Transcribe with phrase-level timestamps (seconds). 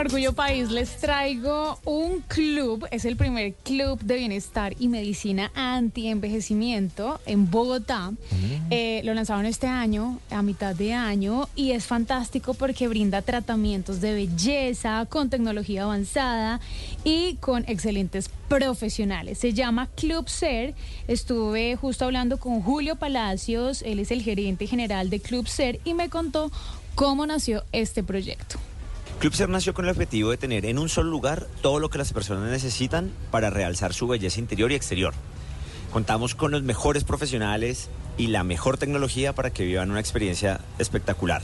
[0.00, 7.20] Orgullo País les traigo un club, es el primer club de bienestar y medicina anti-envejecimiento
[7.26, 8.10] en Bogotá.
[8.70, 14.00] Eh, lo lanzaron este año, a mitad de año, y es fantástico porque brinda tratamientos
[14.00, 16.60] de belleza con tecnología avanzada
[17.04, 19.36] y con excelentes profesionales.
[19.36, 20.74] Se llama Club Ser.
[21.08, 25.92] Estuve justo hablando con Julio Palacios, él es el gerente general de Club Ser, y
[25.92, 26.50] me contó
[26.94, 28.58] cómo nació este proyecto.
[29.20, 31.98] Club Ser nació con el objetivo de tener en un solo lugar todo lo que
[31.98, 35.12] las personas necesitan para realzar su belleza interior y exterior.
[35.92, 41.42] Contamos con los mejores profesionales y la mejor tecnología para que vivan una experiencia espectacular.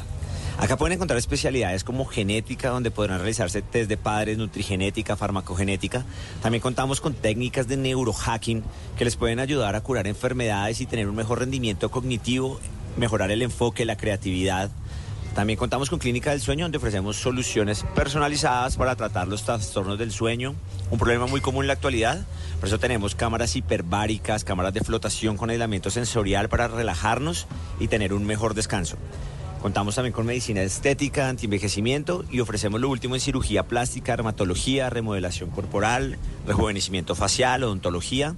[0.56, 6.06] Acá pueden encontrar especialidades como genética, donde podrán realizarse test de padres, nutrigenética, farmacogenética.
[6.40, 8.64] También contamos con técnicas de neurohacking
[8.96, 12.58] que les pueden ayudar a curar enfermedades y tener un mejor rendimiento cognitivo,
[12.96, 14.70] mejorar el enfoque, la creatividad.
[15.36, 20.10] También contamos con Clínica del Sueño, donde ofrecemos soluciones personalizadas para tratar los trastornos del
[20.10, 20.54] sueño,
[20.90, 22.26] un problema muy común en la actualidad.
[22.58, 27.46] Por eso tenemos cámaras hiperbáricas, cámaras de flotación con aislamiento sensorial para relajarnos
[27.78, 28.96] y tener un mejor descanso.
[29.60, 35.50] Contamos también con medicina estética, antienvejecimiento y ofrecemos lo último en cirugía plástica, dermatología, remodelación
[35.50, 38.34] corporal, rejuvenecimiento facial, odontología.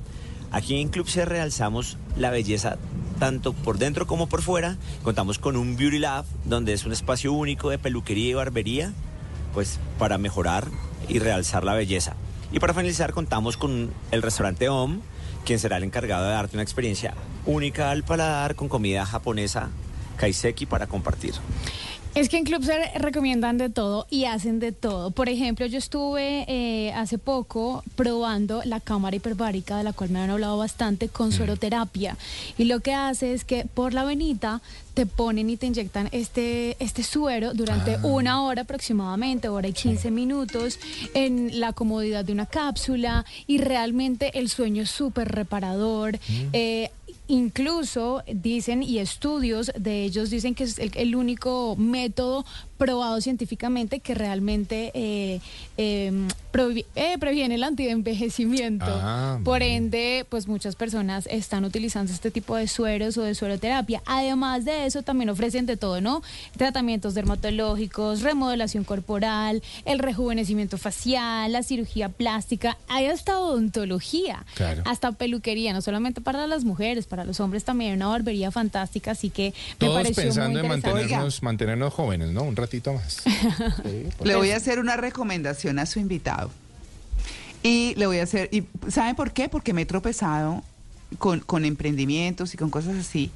[0.50, 2.76] Aquí en Club C realzamos la belleza
[3.18, 4.76] tanto por dentro como por fuera.
[5.02, 8.92] Contamos con un Beauty Lab, donde es un espacio único de peluquería y barbería,
[9.54, 10.68] pues para mejorar
[11.08, 12.14] y realzar la belleza.
[12.52, 15.00] Y para finalizar contamos con el restaurante Om,
[15.44, 17.14] quien será el encargado de darte una experiencia
[17.46, 19.70] única al paladar con comida japonesa
[20.16, 21.34] kaiseki para compartir.
[22.14, 25.12] Es que en Club Ser recomiendan de todo y hacen de todo.
[25.12, 30.18] Por ejemplo, yo estuve eh, hace poco probando la cámara hiperbárica, de la cual me
[30.18, 32.16] han hablado bastante, con sueroterapia.
[32.56, 34.60] Y lo que hace es que por la venita
[34.94, 40.10] te ponen y te inyectan este, este suero durante una hora aproximadamente, hora y 15
[40.10, 40.80] minutos,
[41.14, 43.24] en la comodidad de una cápsula.
[43.46, 46.18] Y realmente el sueño es súper reparador.
[46.52, 46.90] Eh,
[47.30, 52.46] Incluso dicen y estudios de ellos dicen que es el, único método
[52.78, 55.40] probado científicamente que realmente eh,
[55.76, 56.47] provi-
[56.94, 58.86] eh, previene el antienvejecimiento.
[58.88, 59.84] Ah, Por bien.
[59.84, 64.02] ende, pues muchas personas están utilizando este tipo de sueros o de sueroterapia.
[64.06, 66.22] Además de eso, también ofrecen de todo, ¿no?
[66.56, 74.82] Tratamientos dermatológicos, remodelación corporal, el rejuvenecimiento facial, la cirugía plástica, hay hasta odontología, Claro.
[74.86, 79.30] hasta peluquería, no solamente para las mujeres, para los hombres también, una barbería fantástica, así
[79.30, 82.42] que me Todos pareció pensando muy en mantenernos, mantenernos jóvenes, ¿no?
[82.42, 83.22] Un ratito más.
[84.24, 86.47] Le voy a hacer una recomendación a su invitado.
[87.62, 89.48] Y le voy a hacer, y ¿saben por qué?
[89.48, 90.62] Porque me he tropezado
[91.18, 93.30] con, con emprendimientos y con cosas así.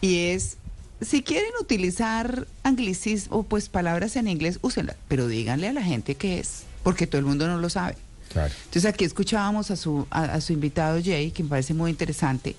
[0.00, 0.56] Y es,
[1.00, 6.38] si quieren utilizar anglicismo, pues palabras en inglés, úsenlas, pero díganle a la gente qué
[6.38, 7.96] es, porque todo el mundo no lo sabe.
[8.32, 8.52] Claro.
[8.66, 12.54] Entonces aquí escuchábamos a su, a, a su invitado Jay, que me parece muy interesante,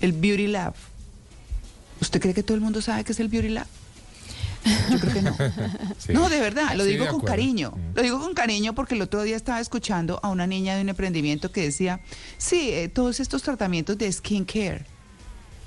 [0.00, 0.74] el Beauty Lab.
[2.00, 3.66] ¿Usted cree que todo el mundo sabe qué es el Beauty Lab?
[4.90, 5.36] Yo creo que no.
[5.98, 6.12] Sí.
[6.12, 7.72] No, de verdad, lo Sí, digo con cariño.
[7.76, 7.96] Mm.
[7.96, 10.88] Lo digo con cariño porque el otro día estaba escuchando a una niña de un
[10.88, 12.00] emprendimiento que decía,
[12.38, 14.84] sí, eh, todos estos tratamientos de skincare.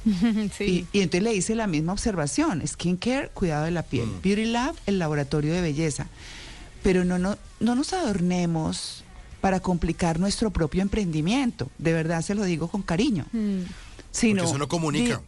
[0.57, 0.87] Sí.
[0.93, 4.73] Y, y entonces le hice la misma observación, skincare, cuidado de la piel, Beauty Lab,
[4.87, 6.07] el laboratorio de belleza.
[6.81, 9.03] Pero no, no, no nos adornemos
[9.41, 11.69] para complicar nuestro propio emprendimiento.
[11.77, 13.25] De verdad se lo digo con cariño.
[13.31, 13.59] Mm.
[14.11, 15.17] Sino, eso no comunica.
[15.17, 15.23] di-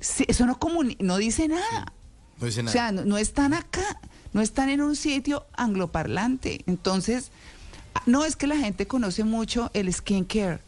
[0.00, 1.92] sí, eso no comunica, no dice nada.
[2.40, 4.00] No dice O sea, no, no están acá,
[4.32, 6.62] no están en un sitio angloparlante.
[6.66, 7.30] Entonces,
[7.94, 10.60] ah, no es que la gente conoce mucho el skincare.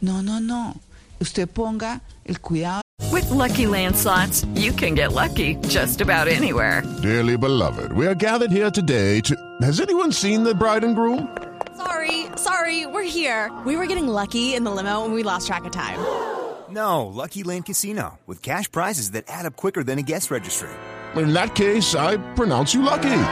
[0.00, 0.76] No, no, no.
[1.20, 2.82] Usted ponga el cuidado.
[3.12, 6.82] With Lucky Land slots, you can get lucky just about anywhere.
[7.02, 9.34] Dearly beloved, we are gathered here today to.
[9.62, 11.28] Has anyone seen the bride and groom?
[11.76, 12.58] Sorry, sorry.
[12.68, 13.50] sorry, we're here.
[13.64, 15.98] We were getting lucky in the limo and we lost track of time.
[16.70, 20.68] No, Lucky Land Casino, with cash prizes that add up quicker than a guest registry.
[21.16, 23.22] In that case, I pronounce you lucky.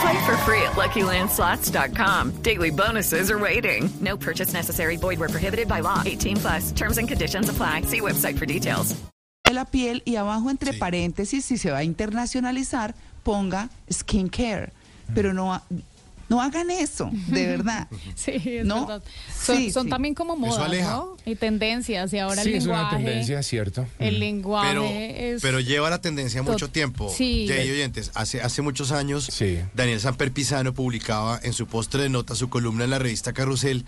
[0.00, 2.42] Play for free at LuckyLandSlots.com.
[2.42, 3.88] Daily bonuses are waiting.
[4.00, 4.96] No purchase necessary.
[4.96, 6.02] Void where prohibited by law.
[6.04, 6.72] 18 plus.
[6.72, 7.82] Terms and conditions apply.
[7.82, 8.94] See website for details.
[9.46, 14.72] de la piel y abajo entre paréntesis, si se va a internacionalizar, ponga skincare.
[15.14, 15.62] Pero no,
[16.28, 17.88] no hagan eso, de verdad.
[18.14, 18.86] Sí, es ¿No?
[18.86, 19.02] verdad.
[19.44, 19.90] Son, Sí, son sí.
[19.90, 20.70] también como modas.
[21.24, 22.12] Y tendencias.
[22.12, 22.96] Y ahora sí, el es una lenguaje.
[23.04, 23.86] tendencia, cierto.
[23.98, 24.18] El Mm.
[24.18, 25.42] lenguaje Pero, es.
[25.42, 27.12] pero lleva la tendencia mucho tiempo.
[27.16, 27.46] sí.
[27.48, 29.58] Jay, oyentes, hace, hace muchos años, Sí.
[29.74, 33.84] Daniel Samper Pisano publicaba en su postre de notas, su columna en la revista Carrusel,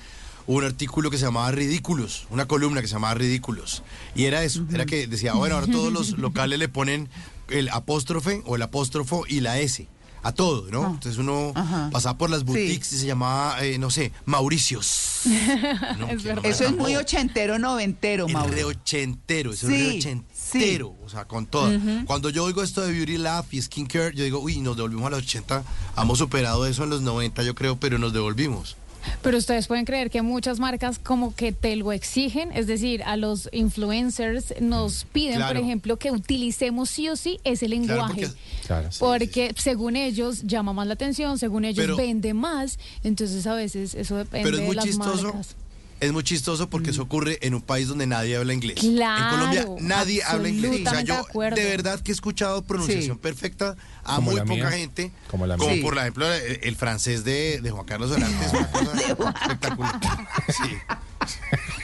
[0.46, 3.82] un artículo que se llamaba Ridículos, una columna que se llamaba Ridículos.
[4.14, 7.08] Y era eso, era que decía, bueno, ahora todos los locales le ponen
[7.50, 9.86] el apóstrofe o el apóstrofo y la S.
[10.22, 10.86] A todo, ¿no?
[10.86, 11.90] Entonces uno Ajá.
[11.92, 15.20] pasaba por las boutiques y se llamaba, eh, no sé, Mauricios.
[15.98, 16.08] ¿no?
[16.08, 16.46] Es no verdad.
[16.46, 21.46] Eso es muy ochentero, noventero, re ochentero, es Sí, un re ochentero, o sea, con
[21.46, 21.70] todo.
[22.06, 25.10] Cuando yo oigo esto de Beauty Lab y Skincare, yo digo, uy, nos devolvimos a
[25.10, 25.62] los 80,
[25.96, 28.76] hemos superado eso en los 90, yo creo, pero nos devolvimos.
[29.22, 33.16] Pero ustedes pueden creer que muchas marcas como que te lo exigen, es decir, a
[33.16, 35.60] los influencers nos piden, por Claro.
[35.60, 38.26] ejemplo, que utilicemos sí o sí ese lenguaje.
[38.28, 38.28] porque-
[38.66, 38.88] Claro.
[38.98, 43.94] porque según ellos llama más la atención, según ellos Pero- vende más, entonces a veces
[43.94, 45.22] eso depende Pero es de las chistoso.
[45.24, 45.56] marcas.
[46.00, 48.78] Es muy chistoso porque eso ocurre en un país donde nadie habla inglés.
[48.78, 50.86] Claro, en Colombia nadie habla inglés.
[50.86, 53.20] O sea, yo de verdad que he escuchado pronunciación Sí.
[53.22, 54.70] perfecta a Como muy poca mía.
[54.70, 55.10] gente.
[55.30, 58.70] Como la como por ejemplo el, el francés de, de Juan Carlos Orante es una
[58.70, 60.00] cosa espectacular.
[60.48, 60.76] Sí.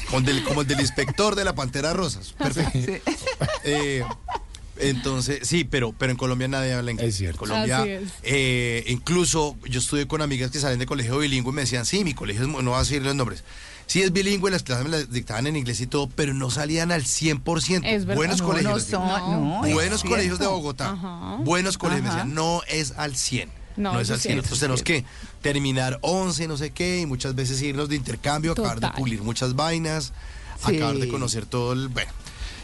[0.06, 2.34] Como el, del, como el del inspector de la Pantera Rosas.
[2.38, 2.78] Perfecto.
[3.64, 4.04] Eh,
[4.76, 7.08] entonces, sí, pero, pero en Colombia nadie habla inglés.
[7.10, 7.38] Es cierto.
[7.38, 8.10] Colombia, es.
[8.22, 12.04] eh, incluso yo estuve con amigas que salen de colegio bilingüe y me decían, sí,
[12.04, 13.44] mi colegio es, no voy a decir los nombres.
[13.86, 16.90] Sí, es bilingüe, las clases me las dictaban en inglés y todo, pero no salían
[16.90, 17.82] al 100%.
[17.84, 18.16] Es verdad.
[18.16, 18.88] Buenos No, colegios.
[18.90, 20.46] no son, no, Buenos colegios de.
[20.46, 20.90] Bogotá.
[20.92, 21.36] Ajá.
[21.40, 22.04] Buenos colegios.
[22.04, 23.50] Me decían, no es al 100.
[23.76, 24.32] No, es al es 100.
[24.32, 25.04] cierto, Entonces tenemos que
[25.42, 29.54] terminar 11, no sé qué, y muchas veces irnos de intercambio, acabar de pulir muchas
[29.54, 30.12] vainas,
[30.64, 30.76] Sí.
[30.76, 31.88] acabar de conocer todo el...
[31.88, 32.10] Bueno,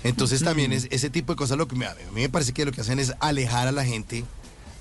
[0.04, 2.64] entonces también es ese tipo de cosas lo que me, a mí me parece que
[2.64, 4.24] lo que hacen es alejar a la gente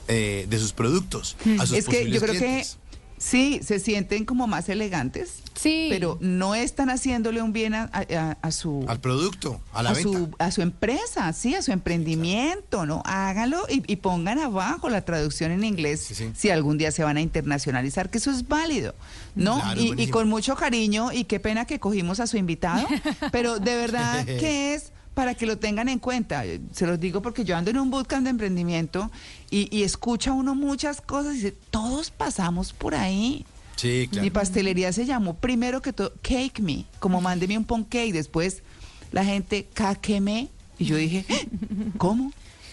[0.08, 2.78] eh, de sus productos, a sus Es que yo creo clientes.
[2.78, 2.89] que
[3.20, 5.88] sí, se sienten como más elegantes, Sí.
[5.90, 8.86] pero no están haciéndole un bien a, a- a su...
[8.88, 10.10] Al producto, a la a venta.
[10.10, 13.04] su, a su empresa, sí, a su emprendimiento, ¿no?
[13.06, 16.32] Háganlo y, y pongan abajo la traducción en inglés Sí, sí.
[16.36, 18.96] si algún día se van a internacionalizar, que eso es válido,
[19.36, 19.60] ¿no?
[19.60, 22.88] Claro, y, y con mucho cariño y qué pena que cogimos a su invitado,
[23.32, 26.46] pero de verdad que es para que lo tengan en cuenta.
[26.72, 29.12] Se los digo porque yo ando en un bootcamp de emprendimiento
[29.52, 33.46] y, y escucha uno muchas cosas y dice, todos pasamos por ahí.
[33.76, 34.24] Sí, claro.
[34.24, 38.64] Mi pastelería se llamó primero que todo Cake Me, como mándeme un cake, después
[39.12, 41.26] la gente caqueme y yo dije,
[41.98, 42.32] ¿cómo?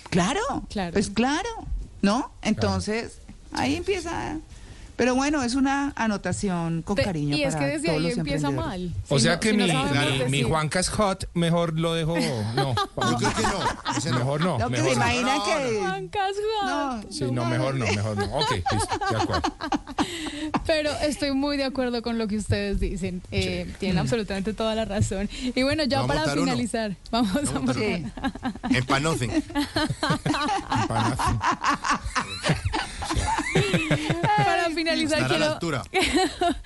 [0.08, 0.38] Claro,
[0.70, 0.92] Claro.
[0.92, 1.48] pues claro,
[2.00, 2.30] ¿no?
[2.42, 3.18] Entonces,
[3.50, 4.38] ahí empieza.
[4.96, 8.50] Pero bueno, es una anotación con Te- cariño y es para que desde ahí empieza
[8.50, 8.92] mal.
[9.08, 10.42] O Si sea no- que si no mi, sabemos mi, mi.
[10.42, 12.16] Juanca es hot, mejor lo dejo.
[12.54, 13.98] No, Yo creo que no.
[13.98, 14.18] ese no.
[14.18, 14.58] mejor no.
[14.58, 15.04] No, que mejor se no.
[15.04, 15.52] imaginan No, que...
[16.64, 18.24] No, Sí, no, mejor no, mejor no.
[18.38, 19.52] Ok, listo, de acuerdo.
[20.66, 23.22] Pero estoy muy de acuerdo con lo que ustedes dicen.
[23.30, 25.28] Eh, Tienen absolutamente toda la razón.
[25.54, 26.42] Y bueno, ya Vamos para uno.
[26.44, 28.04] finalizar, vamos a Vamos a montar- Sí.
[28.76, 29.30] En Panothing.
[35.08, 36.56] Finalizar, Estará a la quiero altura.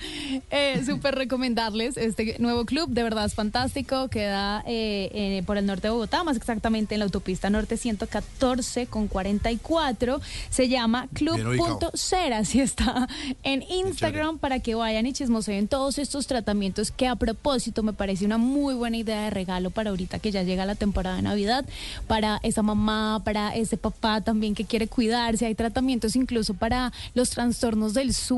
[0.51, 2.89] eh, súper recomendarles este nuevo club.
[2.89, 4.09] De verdad es fantástico.
[4.09, 8.87] Queda eh, eh, por el norte de Bogotá, más exactamente en la autopista norte 114
[8.87, 10.21] con 44.
[10.49, 11.07] Se llama.
[11.13, 12.33] Club.ser.
[12.33, 13.07] Así está
[13.43, 18.25] en Instagram para que vayan y chismoseen todos estos tratamientos que a propósito me parece
[18.25, 21.65] una muy buena idea de regalo para ahorita que ya llega la temporada de Navidad,
[22.07, 25.45] para esa mamá, para ese papá también que quiere cuidarse.
[25.45, 28.30] Hay tratamientos incluso para los trastornos del sueño.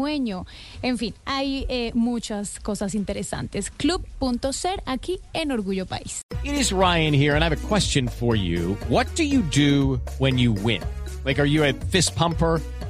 [0.81, 3.69] En fin, hay eh, muchas cosas interesantes.
[3.69, 6.21] Club.ser aquí en Orgullo País.
[6.43, 8.75] It is Ryan here, and I have a question for you.
[8.89, 10.81] What do you do when you win?
[11.25, 12.59] Like, are you a fist pumper?